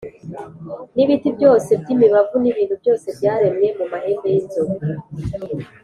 [0.95, 4.75] n’ibiti byose by’imibavu n’ibintu byose byaremwe mu mahembe y’inzovu,